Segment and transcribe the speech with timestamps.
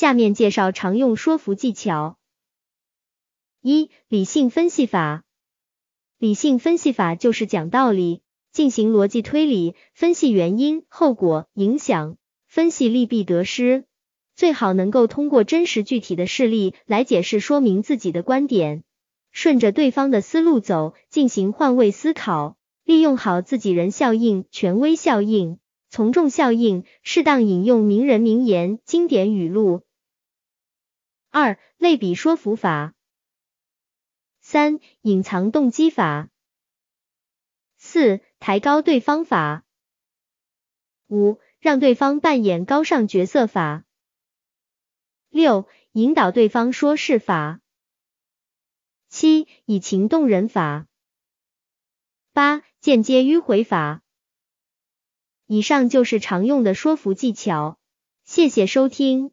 [0.00, 2.16] 下面介绍常用说服技巧。
[3.60, 5.24] 一、理性分析法。
[6.16, 12.16] 理性分析法就是讲道理，进行逻辑推理，分析原因、后果、影响，
[12.48, 13.84] 分析利弊得失，
[14.34, 18.84] 最好能够通过真实具体的事例来解释说明自己的观点，
[19.32, 25.58] 顺着对方的思路走，进行换位思考，利用好自己人效应、权威效应、
[25.90, 29.82] 从众效应，适当引用名人名言、经典语录。
[31.30, 32.92] 二、类比说服法。
[34.40, 36.28] 三、隐藏动机法。
[37.78, 39.64] 四、抬高对方法。
[41.06, 43.84] 五、让对方扮演高尚角色法。
[45.28, 47.60] 六、引导对方说是法。
[49.08, 50.88] 七、以情动人法。
[52.32, 54.02] 八、间接迂回法。
[55.46, 57.78] 以上就是常用的说服技巧，
[58.24, 59.32] 谢谢收听。